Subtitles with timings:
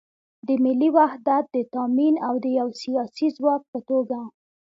[0.47, 4.19] د ملي وحدت د تامین او د یو سیاسي ځواک په توګه